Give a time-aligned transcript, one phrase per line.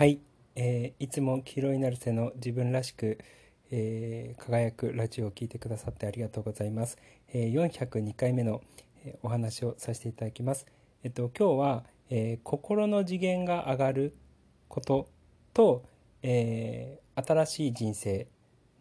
[0.00, 0.18] はい、
[0.56, 3.18] えーいつも黄色いナルセの自分らしく、
[3.70, 6.96] えー輝くラジオを聞いてくださってありがとうございます。
[7.34, 8.62] えー402回目の、
[9.04, 10.64] えーお話をさせていただきます。
[11.04, 14.16] えっと今日は、えー心の次元が上がる
[14.68, 15.10] こと
[15.52, 15.84] と、
[16.22, 18.26] えー新しい人生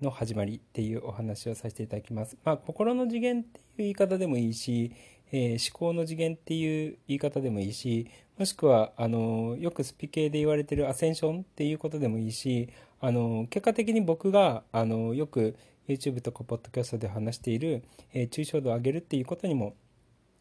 [0.01, 2.37] の始まりっていうお話をさせていただきます。
[2.45, 4.93] まあ心の次元っていう言い方でもいいし、
[5.31, 8.07] えー思考の次元っていう言い方でもいいし
[8.37, 12.69] もしくはあのよくスピ系で言われてるアセンションっていうことでもいいし
[13.01, 15.55] あの結果的に僕があのよく
[15.87, 19.75] YouTube とかポッドキャストで話している、えー抽象度を上げるっていうことにも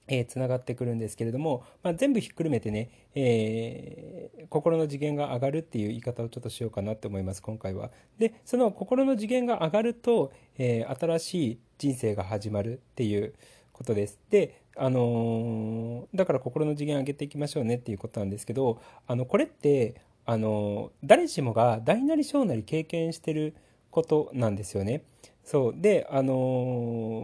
[0.06, 7.90] えーつながってくるんですけれども、まあ、全部ひっくるめてね、えー心の次元が上がるっていう言い方をちょっとしようかなと思います今回は。
[8.18, 13.34] でその心の次元が上がると、えー新しい人生が始まるっていう
[13.72, 14.18] ことです。
[14.30, 23.54] であのーだから心の次元上げていきましょうねっていうことなんですけどあのこれって、あの誰しもが大なり小なり経験してる
[23.90, 25.02] ことなんですよね。
[25.44, 26.34] そうで、あの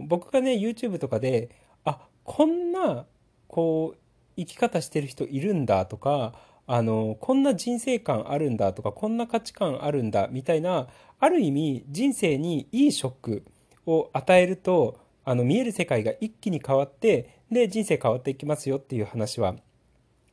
[0.03, 1.49] ー僕がね YouTube とかで
[1.83, 3.05] あこんな
[3.47, 3.97] こう
[4.37, 6.33] 生き方してる人いるんだとか
[6.67, 10.87] あのこんな人生観あるんだとかこんな価値観あるんだみたいな
[11.19, 13.45] ある意味人生にいいショック
[13.85, 19.55] を与えるとあの見える世界が一気に変わってで人生変わっていきますよっていう話は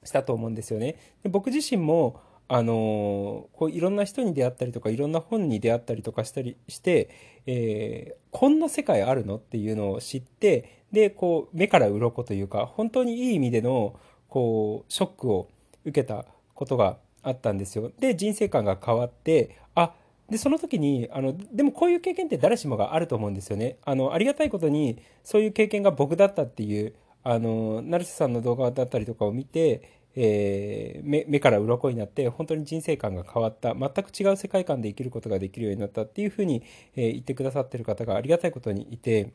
[0.05, 0.97] したと思うんですよね。
[1.23, 7.09] で僕自身もあのこういろんな人に出会ったりとかいろんな本に出会ったりとかしたりして、
[7.47, 13.95] えーこんな世界あるのっていうのを知ってでこう目から鱗というか本当にいい意味での
[14.29, 15.49] こうショックを
[15.85, 16.25] 受けた
[16.55, 17.93] ことがあったんですよ。
[18.01, 19.93] で人生観が変わってあ
[20.31, 23.77] でその時にあのでもこういう経験って誰しもがあると思うんですよね。
[23.85, 36.63] あのありがたいことにそういう経験が僕だったっていうあの成瀬さんの動画だったりとかを見て、えー目目から鱗になって本当に人生観が変わった全く違う世界観で生きることができるようになったっていうふうに、
[36.97, 39.33] えー言ってくださってる方がありがたいことにいて。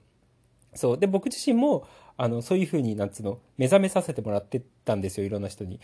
[0.74, 1.88] そうで僕自身も
[2.18, 5.80] あのそういうふうになんつうの目覚めさせてもらってたんですよいろんな人に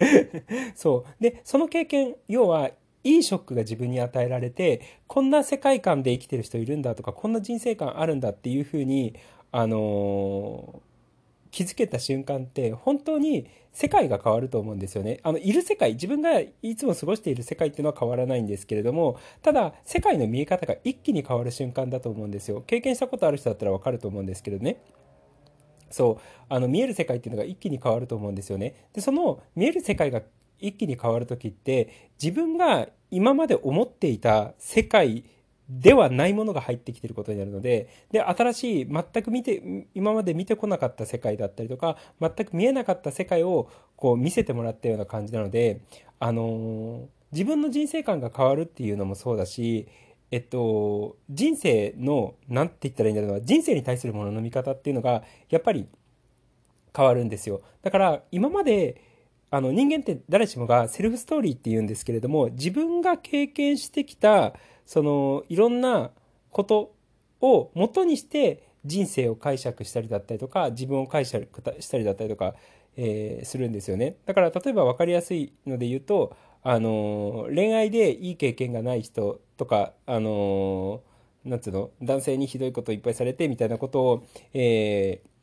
[0.74, 2.70] そうでその経験要は
[3.02, 9.14] いいショックが自分に与えられてこんな世界観で生きてる人いるんだとかこんな人生観あるんだっていうふうに
[9.52, 10.93] あのー
[11.54, 15.20] 気づけた瞬間って本当に世界が変わると思うんですよね。
[15.22, 22.64] あのいる世界自分がいつも過ごしている世界っていうのは変わらないんですけれどもただ世界の見え方が一気に変わる瞬間だと思うんですよ。
[22.66, 24.82] 経験したことある人だったらわかると思うんですけどね。
[25.90, 28.74] そうあの見える世界っていうのが一気に変わると思うんですよね。
[28.92, 30.22] でその見える世界が
[30.58, 35.24] 一気に変わる時って自分が今まで思っていた世界
[35.68, 45.80] ではないものが入ってきてることになるのでで新しい全く見て今まで見てこなかった世界だったりとか全く見えなかった世界をこう見せてもらったような感じなので、
[46.18, 49.88] あのー自分の人生観が変わるっていうのもそうだし
[50.34, 55.86] えっと、人生の、なんて言ったらいいんだろうな、人生に対するものの見方っていうのが、やっぱり
[56.96, 57.62] 変わるんですよ。
[57.82, 59.00] だから、今まで、
[59.54, 64.54] あの、人間って誰しもがセルフストーリーって言うんですけれども、自分が経験してきた、
[64.84, 66.10] その、いろんな
[66.50, 66.92] こと
[67.40, 71.46] を元にして、人生を解釈したりだったりとか、自分を解釈
[71.78, 72.56] したりだったりとか、
[72.96, 74.16] えーするんですよね。
[74.26, 85.33] だから、例えば分かりやすいので言うと、あの恋愛でいい経験がない人とか、あのーなんつうの、男性にひどいことをいっぱいされてみたいなことを、えー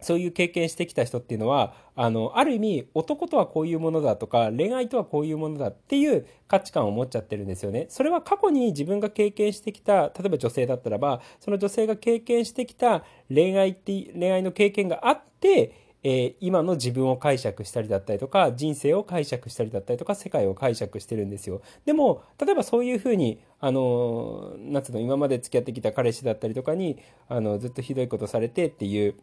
[0.00, 7.86] そういう経験してきた人っていうのは、あの、ある意味、男とはこういうものだとか、恋愛とはこういうものだっていう価値観を持っちゃってるんですよね。
[7.88, 26.98] それは過去に自分が経験してきた、例えば女性だったらば、その女性が経験してきた恋愛って、恋愛の経験があって、えー今の自分を解釈したりだったりとか人生を解釈したりだったりとか世界を解釈してるんですよでも例えばそういうふうにあのなんつうの今まで付き合ってきた彼氏だったりとかに
[27.28, 29.16] あのずっとひどいことされてっていう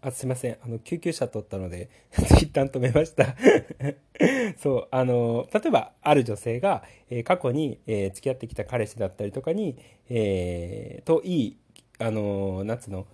[0.00, 0.56] あすいません。
[0.62, 1.90] あの救急車取ったので
[2.40, 3.34] 一旦止めました。
[4.58, 9.76] そうあの例えばある女性が、えー過去に、えー付き合ってきた彼氏だったりとかに、
[10.08, 11.56] えーといい
[11.98, 13.06] あのなんつうの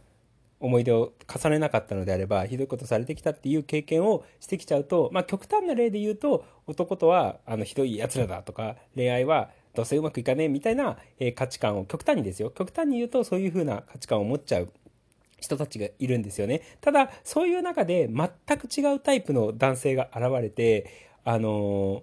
[0.61, 12.51] 思い出を重ねなかったのであればひどいことされてきたっていう経験をしてきちゃうと、まあ、極端な例で言うと男とはあのひどいやつらだとか恋愛はどうせうまくいかねえみたいな、えー価値観を極端にですよ。
[12.51, 14.69] 極端に言うとそういう風な価値観を持っちゃう。
[15.39, 22.03] 人たちがいるんですよねただそういう中で全く違うタイプの男性が現れてあの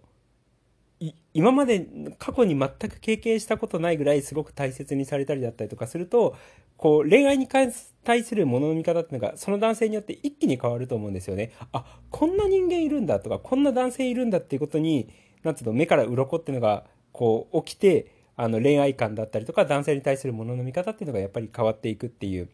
[1.33, 1.87] 今まで
[2.19, 6.35] 過去に全く経験したことないぐらいすごく大切にされたりだったりとかすると、
[6.77, 11.53] こう、恋愛に対するものの見方っていうのが、その男性によって一気に変わると思うんですよね。
[11.71, 15.09] あ、こんな人間いるんだとか、こんな男性いるんだっていうことに、
[15.43, 22.49] なんつうの、目から鱗っていうのが、こう、起きて、あの、恋愛観だったりとか、男性に対するものの見方っていうのがやっぱり変わっていくっていう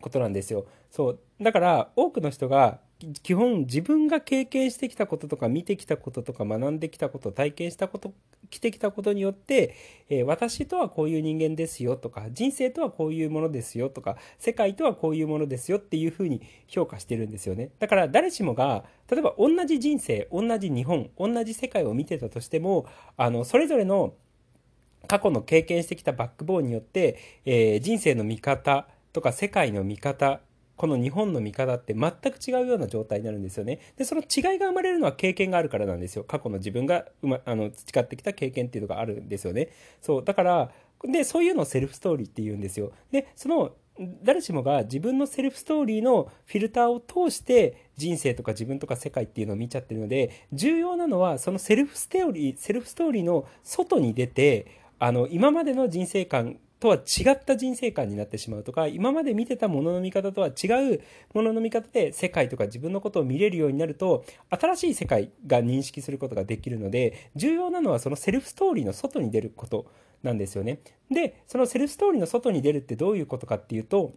[0.00, 0.66] ことなんですよ。
[0.90, 1.20] そう。
[1.40, 2.80] だから、多くの人が、
[3.22, 8.14] 基本自分が経験してきたこととか見てきたこととか学んできたこと体験したこと
[8.48, 9.74] 来てきたことによって、
[10.08, 22.86] えー、私とはこういう人間ですよとか人生とはこういうものですよとか世界とはこういうものですよっていうふうに評価してるんですよねだから誰しもが例えば同じ人生同じ日本同じ世界を見てたとしても
[23.18, 24.14] あのそれぞれの
[25.06, 30.40] 過去の経験してきたバックボーンによって、えー、人生の見方とか世界の見方
[30.76, 33.80] この日本の見方って全く違うような状態になるんですよね。
[33.96, 36.24] で、その違いが生まれるのは経験があるからなんですよ。
[36.24, 39.70] 過去の自分が、ま、あの培ってきた経験っていうのがあるんですよね。
[40.02, 40.24] そう。
[40.24, 40.70] だから、
[41.02, 42.92] で、そういうのをセルフストーリーって言うんですよ。
[43.10, 43.74] で、その、
[44.22, 54.66] 誰しもが自分のセルフストーリーのフィルターを通して人生とか自分とか世界っていうのを見ちゃってるので、重要なのはそのセルフストーリー、セルフストーリーの外に出て、
[54.98, 61.00] あの、今までの人生観とは違った人生観になってしまうとか、今まで見てたものの見方とは違う
[61.32, 69.86] ものの見方で世界とか自分のことを見れるようになると、新しい世界が認識することができるので、重要なのはそのセルフストーリーの外に出ること
[70.22, 70.80] なんですよね。
[71.10, 74.14] で、そのセルフストーリーの外に出るってどういうことかっていうと、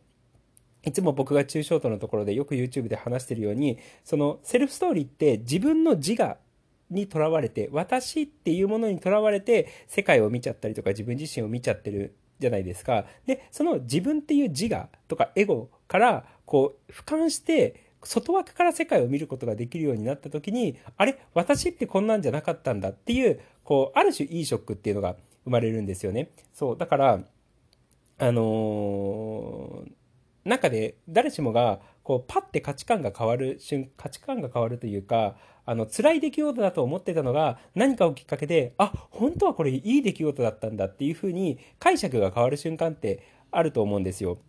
[0.83, 6.37] いつも僕が抽象度のところでよく YouTube で話してるように、そのセルフストーリーって自分の自我
[6.89, 13.05] にとらわれて、私っていうものにとらわれて世界を見ちゃったりとか自分自身を見ちゃってるじゃないですか。
[13.25, 21.19] で、その自分っていう自我とかエゴから、こう、俯瞰して、外枠から世界を見ることができるようになった時に、あれ？
[21.33, 26.31] 私ってこんなんじゃなかったんだっていう、こう、ある種いいショックっていうのが生まれるんですよね。
[26.53, 27.23] そう、だから、
[28.21, 29.91] あのー、
[30.45, 35.35] 中で誰しもが、こう、パッて価値観が変わる瞬、価値観が変わるというか、
[35.69, 44.39] あの、辛い出来事だと思ってたのが、何かをきっかけで、あ、本当はこれいい出来事だったんだっていうふうに解釈が変わる瞬間ってあると思うんですよ。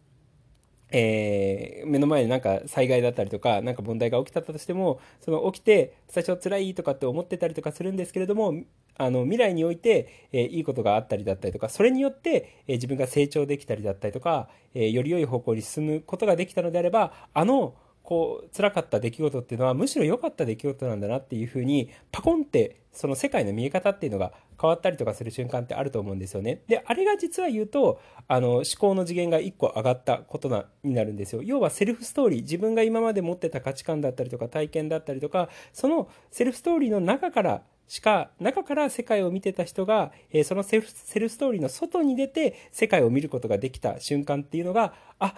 [0.90, 8.55] えー、目の前になんか災害だったりとか、なんか問題が起きたとしても、その起きて、最初辛いとかって思ってたりとかするんですけれども、
[8.96, 17.75] あの、未来において、えー、いいことがあったりだったりとか、それによって、えー、自分が成長できたりだったりとか、えより良い方向に進むことができたのであれば、あの、
[18.11, 26.61] こう辛かった出来事っていうのはむしろ良かった出来事なんだなっていうふうにパコンってその世界の見え方っていうのが変わったりとかする瞬間ってあると思うんですよね。
[26.67, 31.43] で、あれが実は言うと、あの、思考の次元が1個上がったことな、になるんですよ。
[31.45, 45.35] 要はセルフストーリー、自分が今まで持ってた価値観だったりとか体験だったりとか、そのセルフストーリーの中からしか、中から世界を見てた人が、えー、そのセルフセルストーリーの外に出て世界を見ることができた瞬間っていうのが、あ、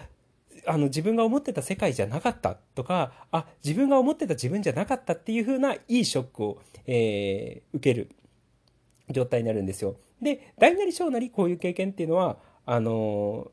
[0.65, 8.09] あの自分が思ってた世界じゃなかったとか、あ、自分が思ってた自分じゃなかったっていう風ないいショックを、えー、受ける
[9.09, 9.95] 状態になるんですよ。
[10.21, 13.51] で、大なり小なりこういう経験っていうのは、あの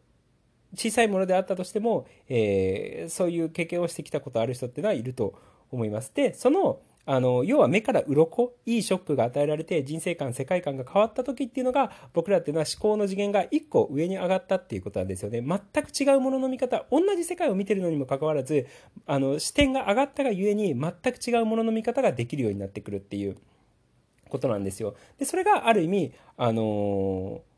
[0.77, 5.35] 小さいものであったとしても、えー、そういう経験をしてきたことある人っていうのはいると
[5.73, 6.13] 思います。
[6.15, 15.41] で、その、あの、要は目から鱗、いいショックが与えられて人生観、世界観が変わった時っていうのが、僕らっていうのは思考の次元が一個上に上がったっていうことなんですよね。
[15.41, 18.67] 全く違うものの見方、同じ世界を見てるのにもかかわらず、
[19.07, 23.37] あの、視点が上がったがゆえに、全く違うものの見方ができるようになってくるっていう
[24.29, 24.95] ことなんですよ。
[25.19, 27.51] で、それがある意味、あのー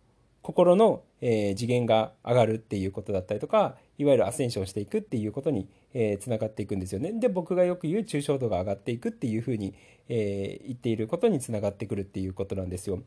[0.43, 7.13] 心の、えー、次元が上がるっていうことだったりとか、いわゆるアセンションしていくっていうことに、えー、つながっていくんですよね。
[7.13, 9.75] で、僕がよく言う抽象度が上がっていくっていうふうに、
[10.09, 13.03] えー、言っていることにつながってくるっていうことなんですよ。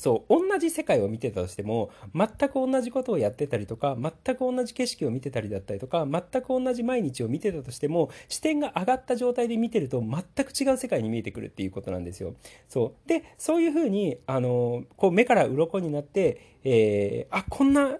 [0.00, 12.34] そう、同じ世界を見てたとしても、全く同じことをやってたりとか、全く同じ景色を見てたりだったりとか、全く同じ毎日を見てたとしても、視点が上がった状態で見てると、全く違う世界に見えてくるっていうことなんですよ。
[12.70, 13.08] そう。
[13.08, 17.98] で、そういうふうに、あの、こう目から鱗になって、えー、あ、こんな、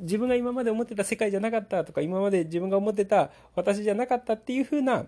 [0.00, 5.06] 自分が今まで思ってた世界じゃなかったとか、今まで自分が思ってた私じゃなかったっていうふうな、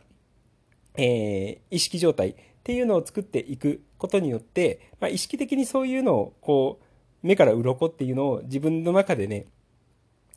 [0.97, 9.47] えー、意識状態っていうのを作っていくことによって、まあ、意識的にそういうのをこう目から鱗っていうのを自分の中でね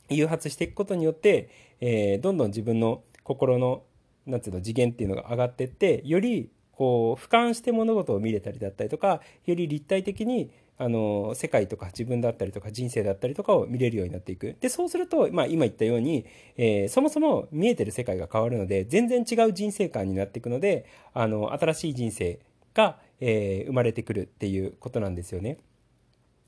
[0.08, 3.82] 誘発していくことによって、えー、どんどん自分の心の
[4.26, 16.26] なんつうの次元っていうのが上がっていってよりこう俯瞰して物事を見れたりだったりとかより立体的にあの世界とか自分だったりとか人生だったりとかを見れるようになっていくでそうすると、まあ、今言ったように、
[16.56, 22.40] えー、そもそも見えてる世界が変わるので全然違う人生観になっていくのであの新しい人生
[22.74, 25.58] が、えー、生まれてくるっていうことなんですよね。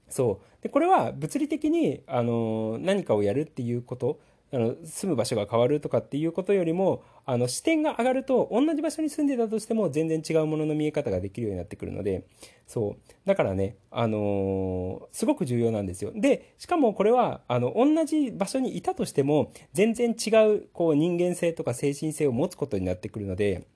[0.09, 4.21] そうでこれは物理的にあの何かをやるっていうこと
[4.53, 12.25] あの住む場所が変わるとかっていうことよりもあの視点が上がると同じ場所に住んでたとしても全然違うものの見え方ができるようになってくるので
[12.67, 12.97] そう。
[13.27, 16.13] だからね、あのー、すごく重要なんですよ。
[16.15, 23.67] でしかもこれはあの同じ場所にいたとしても全然違うこう人間性とか精神性を持つことになってくるので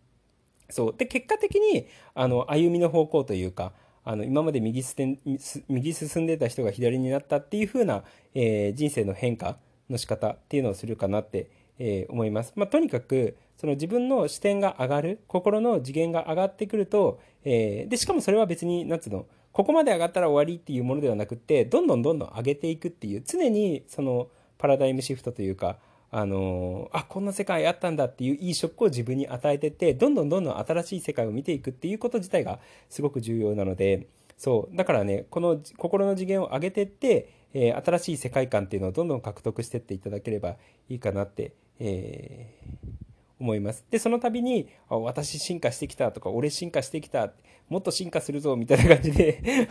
[0.69, 0.95] そう。
[0.97, 3.73] で結果的にあの歩みの方向というか
[4.05, 9.59] あの今まで右進んでた人が左になったっていう風な、えー、人生の変化
[9.91, 12.53] の仕方っていうのをするかなって、えー、思います。
[12.57, 25.79] まあ、とにかくその自分の視点が上がる心の次元が上がってくると、えー、でしかもそれは別に何つうのここまで上がったら終わりっていうものではなくってどんどんどんどん上げていくっていう常にそのパラダイムシフトというか
[26.13, 34.07] あのあこんな世界あったんだっていういいショックを自分に与えてってどんどんどんどん新しい世界を見ていくっていうこと自体がすごく重要なので
[34.37, 40.57] そうだからねこの心の次元を上げてって、えー、新しい世界観っていうのをどんどん獲得してっていただければ
[40.89, 43.01] いいかなって、えー、
[43.41, 43.85] 思います。
[43.91, 47.33] で、その度に、あ私進化してきたとか、俺進化してきた、
[47.69, 49.69] もっと進化するぞ、みたいな感じで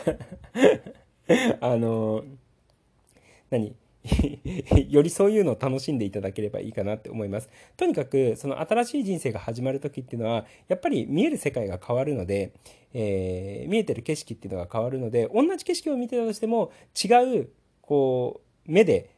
[1.62, 2.24] あの、
[3.50, 3.76] 何？
[4.90, 7.50] よりそういうのを楽しんでいただければいいかなって思います。
[7.76, 12.54] とにかく、その新しい人生が始まる時っていうのは、やっぱり見える世界が変わるので、
[12.94, 16.72] えー、見えてる景色っていうのが変わるので、同じ景色を見てたとしても、
[17.02, 17.50] 違う、
[17.90, 19.10] こう、目で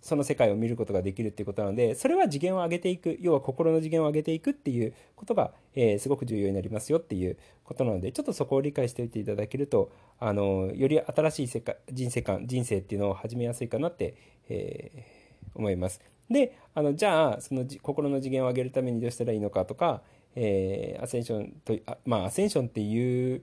[0.00, 14.16] その世界を見ることができるっていうことなので、それは次元を上げていく、要は心の次元を上げていくっていうことが、えー、すごく重要になりますよっていうことなので、ちょっとそこを理解しておいていただけると、あの、より新しい世界、人生観、人生っていうのを始めやすいかなって、
[14.48, 16.00] えー、思います。
[16.28, 20.02] で、あの、じゃあ、その心の次元を上げるためにどうしたらいいのかとか、
[20.34, 23.42] えー、アセンションと、あまあ、アセンションっていう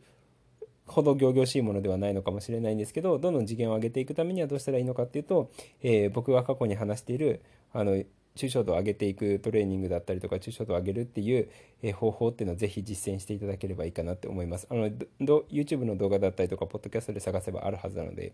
[0.88, 5.52] ほど仰々しいものではないのかもしれないんですけどどんどん次元を上げていくためにはどうしたらいいのかっていうと、
[5.82, 7.42] えー、僕が過去に話している
[7.74, 8.04] あの
[8.36, 11.50] 抽象度を上げていくトレーニングだったりとか抽象度を上げるっていう、
[11.94, 14.68] 方法っていうのをぜひ実践していただければいいかなって思います。
[14.70, 18.34] あの YouTube の動画だったりとかポッドキャストで探せばあるはずなので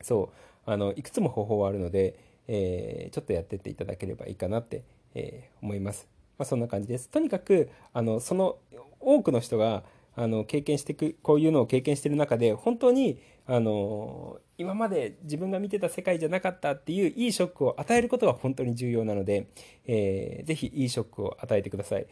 [0.00, 0.30] そ
[0.66, 6.06] うあのいくつも方法はあるので、えー、ちょっとやってっていただければいいかなって、えー、思います、
[6.38, 7.08] まあ、そんな感じです。
[7.08, 8.56] とにかくあのその
[9.00, 9.82] 多くの人が
[10.14, 19.48] あの経験していくこういうのを経験してる中で本当にあの今まで自分が見てた世界じゃなかったっていういいショックを与えることが本当に重要なので、
[19.86, 22.06] えー、ぜひいいショックを与えてください。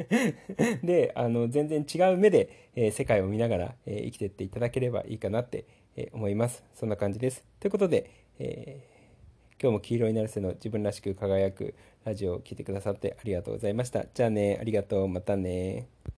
[0.82, 6.64] であの全然違う目で、えー、世界を見ながら、えー、生きていっていただければいいかなって、え思います。
[6.74, 7.44] そんな感じです。
[7.60, 8.80] ということで、え
[9.62, 11.74] 今日も黄色いナルセの自分らしく輝く
[12.04, 14.04] ラジオを聴いてくださってありがとうございました。
[14.12, 15.08] じゃあねありがとう。
[15.08, 15.86] またね